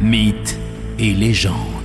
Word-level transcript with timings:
mythes 0.00 0.58
et 0.98 1.12
légendes. 1.14 1.75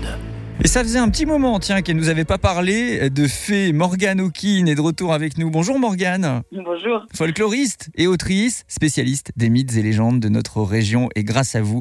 Et 0.64 0.68
ça 0.68 0.82
faisait 0.82 1.00
un 1.00 1.10
petit 1.10 1.26
moment, 1.26 1.58
tiens, 1.58 1.82
qu'elle 1.82 1.96
nous 1.96 2.10
avait 2.10 2.24
pas 2.24 2.38
parlé 2.38 3.10
de 3.10 3.26
fée. 3.26 3.74
Morgane 3.74 4.22
O'Keane 4.22 4.68
est 4.68 4.76
de 4.76 4.82
retour 4.82 5.12
avec 5.12 5.40
nous. 5.40 5.50
Bonjour 5.50 5.80
Morgane. 5.80 6.44
Bonjour. 6.52 7.04
Folkloriste 7.16 7.90
et 7.98 8.06
autrice, 8.06 8.64
spécialiste 8.68 9.32
des 9.36 9.50
mythes 9.50 9.76
et 9.76 9.82
légendes 9.82 10.20
de 10.20 10.30
notre 10.30 10.62
région. 10.62 11.10
Et 11.16 11.24
grâce 11.24 11.56
à 11.56 11.64
vous, 11.64 11.80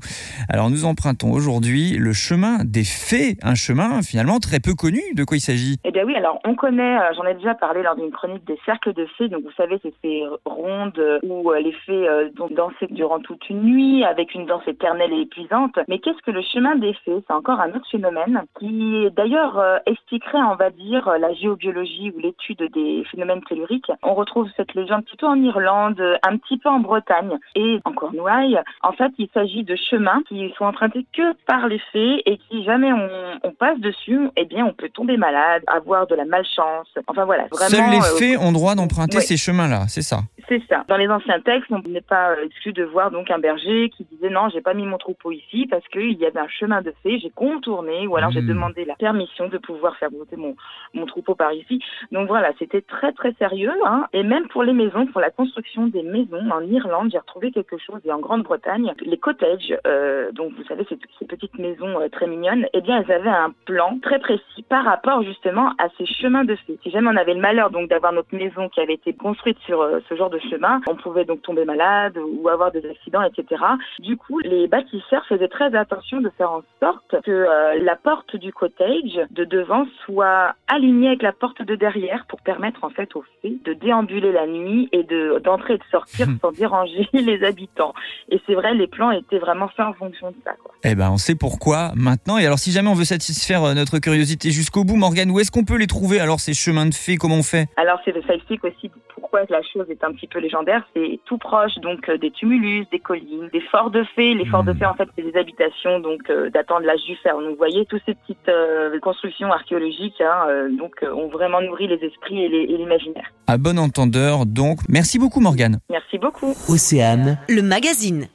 alors 0.49 0.71
nous 0.71 0.87
empruntons 0.87 1.31
aujourd'hui 1.31 1.99
le 1.99 2.15
chemin 2.15 2.65
des 2.65 2.85
fées. 2.85 3.37
Un 3.43 3.55
chemin 3.55 4.01
finalement 4.01 4.39
très 4.39 4.61
peu 4.61 4.73
connu. 4.73 5.03
De 5.15 5.25
quoi 5.25 5.37
il 5.37 5.41
s'agit? 5.41 5.77
Eh 5.85 5.91
bien 5.91 6.07
oui, 6.07 6.17
alors 6.17 6.41
on 6.47 6.55
connaît, 6.55 6.97
euh, 7.01 7.13
j'en 7.15 7.27
ai 7.27 7.35
déjà 7.35 7.55
parlé 7.55 7.83
lors 7.83 7.97
d'une 7.97 8.11
chronique 8.11 8.47
des 8.47 8.59
cercles 8.65 8.95
de 8.95 9.07
fées. 9.19 9.29
Donc 9.29 9.43
vous 9.43 9.53
savez, 9.59 9.79
ces 10.01 10.23
rondes 10.47 11.21
où 11.23 11.51
euh, 11.51 11.61
les 11.61 11.73
fées 11.85 12.09
euh, 12.09 12.31
dansaient 12.57 12.89
durant 12.91 13.21
toute 13.21 13.47
une 13.51 13.61
nuit 13.61 14.05
avec 14.05 14.35
une 14.35 14.47
danse 14.47 14.67
éternelle 14.67 15.13
et 15.13 15.21
épuisante. 15.21 15.79
Mais 15.87 15.99
qu'est-ce 15.99 16.23
que 16.25 16.31
le 16.31 16.41
chemin 16.41 16.77
des 16.77 16.95
fées 17.05 17.23
C'est 17.27 17.35
encore 17.35 17.61
un 17.61 17.69
autre 17.75 17.87
phénomène 17.91 18.41
qui 18.59 18.70
qui 18.71 19.11
d'ailleurs 19.17 19.59
euh, 19.59 19.79
expliquerait, 19.87 20.39
on 20.39 20.55
va 20.55 20.71
dire, 20.71 21.09
la 21.19 21.33
géobiologie 21.35 22.13
ou 22.15 22.21
l'étude 22.21 22.63
des 22.73 23.05
phénomènes 23.11 23.43
telluriques. 23.49 23.91
On 24.03 24.15
retrouve 24.15 24.49
cette 24.57 24.75
légende 24.75 25.05
plutôt 25.05 25.27
en 25.27 25.43
Irlande, 25.43 26.01
un 26.23 26.37
petit 26.37 26.59
peu 26.59 26.69
en 26.69 26.79
Bretagne 26.79 27.39
et 27.55 27.81
en 27.85 27.93
Cornouailles. 27.93 28.61
En 28.83 28.93
fait, 28.93 29.13
il 29.19 29.29
s'agit 29.35 29.65
de 29.65 29.77
chemins 29.77 30.23
qui 30.29 30.53
sont 30.57 30.65
empruntés 30.65 31.07
que 31.13 31.35
par 31.47 31.67
les 31.67 31.81
fées 31.93 32.23
et 32.27 32.39
qui 32.49 32.65
jamais 32.65 32.93
on, 32.93 33.09
on 33.43 33.53
passe 33.53 33.79
dessus, 33.81 34.31
eh 34.37 34.45
bien, 34.45 34.65
on 34.65 34.73
peut 34.73 34.89
tomber 34.89 35.17
malade, 35.17 35.63
avoir 35.67 36.07
de 36.07 36.15
la 36.15 36.25
malchance. 36.25 36.89
Enfin 37.07 37.25
voilà, 37.25 37.47
vraiment. 37.51 37.71
Seuls 37.71 37.91
les 37.91 37.99
euh, 37.99 38.19
fées 38.19 38.37
ont 38.37 38.53
droit 38.53 38.75
d'emprunter 38.75 39.21
ces 39.21 39.37
chemins-là, 39.37 39.87
c'est 39.89 40.03
ça? 40.03 40.21
C'est 40.51 40.63
ça. 40.69 40.85
Dans 40.89 40.97
les 40.97 41.09
anciens 41.09 41.39
textes, 41.39 41.71
on 41.71 41.79
n'est 41.89 42.01
pas 42.01 42.33
euh, 42.33 42.45
exclu 42.45 42.73
de 42.73 42.83
voir 42.83 43.13
donc 43.13 43.31
un 43.31 43.39
berger 43.39 43.89
qui 43.89 44.05
disait 44.11 44.31
non, 44.31 44.49
j'ai 44.49 44.61
pas 44.61 44.75
mis 44.75 44.85
mon 44.85 44.99
troupeau 44.99 45.31
ici 45.31 45.69
parce 45.71 45.87
qu'il 45.87 46.19
y 46.19 46.27
avait 46.27 46.41
un 46.41 46.49
chemin 46.49 46.83
de 46.83 46.93
fées, 47.05 47.21
j'ai 47.21 47.31
contourné 47.31 48.09
ou 48.09 48.17
alors 48.17 48.33
j'ai 48.33 48.43
hmm. 48.43 48.49
demandé 48.49 48.85
la 48.85 48.97
permission 48.97 49.47
de 49.47 49.59
pouvoir 49.59 49.97
faire 49.99 50.11
monter 50.11 50.35
mon, 50.35 50.57
mon 50.93 51.07
troupeau 51.07 51.37
par 51.37 51.53
ici. 51.53 51.81
Donc 52.11 52.27
voilà, 52.27 52.51
c'était 52.59 52.81
très 52.81 53.13
très 53.13 53.33
sérieux. 53.35 53.71
Hein. 53.87 54.09
Et 54.13 54.25
même 54.25 54.49
pour 54.49 54.65
les 54.65 54.73
maisons, 54.73 55.07
pour 55.07 55.21
la 55.21 55.31
construction 55.31 55.87
des 55.87 56.03
maisons 56.03 56.51
en 56.51 56.63
Irlande, 56.63 57.11
j'ai 57.13 57.19
retrouvé 57.19 57.53
quelque 57.53 57.79
chose. 57.79 58.01
Et 58.05 58.11
en 58.11 58.19
Grande-Bretagne, 58.19 58.93
les 59.03 59.19
cottages, 59.19 59.73
euh, 59.87 60.33
donc 60.33 60.53
vous 60.55 60.65
savez, 60.65 60.85
ces, 60.89 60.99
ces 61.21 61.27
petites 61.27 61.61
maisons 61.61 62.01
euh, 62.01 62.09
très 62.09 62.27
mignonnes, 62.27 62.67
eh 62.73 62.81
bien 62.81 63.05
elles 63.05 63.13
avaient 63.13 63.29
un 63.29 63.55
plan 63.67 64.01
très 64.03 64.19
précis 64.19 64.65
par 64.69 64.85
rapport 64.85 65.23
justement 65.23 65.75
à 65.79 65.91
ces 65.97 66.07
chemins 66.07 66.43
de 66.43 66.57
fées. 66.57 66.77
Si 66.83 66.91
jamais 66.91 67.09
on 67.09 67.17
avait 67.17 67.35
le 67.35 67.41
malheur 67.41 67.71
donc 67.71 67.89
d'avoir 67.89 68.13
notre 68.13 68.35
maison 68.35 68.69
qui 68.69 68.81
avait 68.81 68.95
été 68.95 69.13
construite 69.13 69.59
sur 69.61 69.89
ce 70.09 70.15
genre 70.17 70.29
de 70.29 70.40
chemin. 70.41 70.81
On 70.89 70.97
pouvait 70.97 71.25
donc 71.25 71.43
tomber 71.43 71.65
malade 71.65 72.19
ou 72.19 72.49
avoir 72.49 72.73
des 72.73 72.85
accidents, 72.87 73.23
etc. 73.23 73.63
Du 74.01 74.17
coup, 74.17 74.39
les 74.41 74.67
bâtisseurs 74.67 75.25
faisaient 75.29 75.49
très 75.49 75.75
attention 75.75 76.21
de 76.21 76.31
faire 76.37 76.53
en 76.53 76.63
sorte 76.81 77.21
que 77.23 77.31
euh, 77.31 77.79
la 77.83 77.97
porte 77.97 78.37
du 78.37 78.53
cottage 78.53 79.21
de 79.31 79.45
devant 79.45 79.87
soit 80.05 80.55
alignée 80.69 81.09
avec 81.09 81.23
la 81.23 81.33
porte 81.33 81.63
de 81.63 81.75
derrière 81.75 82.25
pour 82.29 82.41
permettre 82.41 82.85
en 82.85 82.91
fait 82.91 83.15
aux 83.17 83.25
fées 83.43 83.59
de 83.65 83.73
déambuler 83.73 84.33
la 84.33 84.47
nuit 84.47 84.89
et 84.93 85.03
de 85.03 85.41
d'entrer 85.45 85.75
et 85.75 85.79
de 85.79 85.85
sortir 85.91 86.27
sans 86.41 86.53
déranger 86.53 87.09
les 87.13 87.45
habitants. 87.45 87.95
Et 88.29 88.41
c'est 88.47 88.55
vrai, 88.55 88.75
les 88.75 88.87
plans 88.87 89.11
étaient 89.11 89.39
vraiment 89.39 89.69
faits 89.69 89.87
en 89.87 89.93
fonction 89.93 90.31
de 90.31 90.37
ça. 90.45 90.53
Quoi. 90.63 90.75
Eh 90.85 90.95
ben, 90.95 91.11
on 91.11 91.17
sait 91.17 91.35
pourquoi 91.35 91.93
maintenant. 91.95 92.39
Et 92.39 92.47
alors, 92.47 92.59
si 92.59 92.73
jamais 92.73 92.89
on 92.89 92.95
veut 92.95 93.05
satisfaire 93.05 93.65
euh, 93.65 93.75
notre 93.75 93.99
curiosité 93.99 94.51
jusqu'au 94.51 94.85
bout, 94.85 94.97
Morgane, 94.97 95.31
où 95.31 95.41
est-ce 95.41 95.51
qu'on 95.51 95.65
peut 95.65 95.79
les 95.79 95.87
trouver 95.87 96.21
alors 96.21 96.41
ces 96.41 96.55
chemins 96.55 96.87
de 96.87 96.95
fées? 96.95 97.17
Comment 97.17 97.37
on 97.37 97.43
fait? 97.43 97.69
Alors, 97.77 97.99
c'est 98.05 98.11
ça 98.27 98.35
explique 98.35 98.65
aussi 98.65 98.91
pourquoi 99.15 99.41
la 99.49 99.63
chose 99.63 99.87
est 99.89 100.03
un 100.05 100.13
petit 100.13 100.27
peu 100.31 100.39
légendaire, 100.39 100.85
c'est 100.95 101.21
tout 101.25 101.39
proche 101.39 101.75
donc 101.83 102.09
euh, 102.09 102.17
des 102.19 102.31
tumulus, 102.31 102.87
des 102.91 102.99
collines, 102.99 103.49
des 103.53 103.61
forts 103.61 103.91
de 103.91 104.05
fées. 104.15 104.35
Les 104.35 104.47
forts 104.47 104.65
de 104.65 104.73
hmm. 104.73 104.79
fées, 104.79 104.87
en 104.87 104.95
fait, 104.95 105.09
c'est 105.17 105.23
des 105.23 105.39
habitations 105.39 106.01
donc 106.01 106.31
euh, 106.31 106.51
datant 106.51 106.81
de 106.81 106.87
l'âge 106.87 107.03
du 107.07 107.17
fer. 107.17 107.35
Donc, 107.37 107.51
vous 107.51 107.57
voyez, 107.57 107.85
toutes 107.87 108.03
ces 108.07 108.15
petites 108.15 108.49
euh, 108.49 108.99
constructions 109.01 109.53
archéologiques 109.53 110.21
hein, 110.21 110.69
donc 110.79 110.95
ont 111.03 111.29
vraiment 111.29 111.61
nourri 111.61 111.87
les 111.87 112.03
esprits 112.05 112.45
et 112.45 112.49
l'imaginaire. 112.49 113.31
À 113.47 113.59
bon 113.59 113.79
entendeur, 113.79 114.47
donc, 114.47 114.79
merci 114.89 115.19
beaucoup, 115.19 115.41
Morgane. 115.41 115.79
Merci 115.91 116.19
beaucoup. 116.19 116.55
Océane, 116.69 117.39
le 117.49 117.63
magazine. 117.63 118.29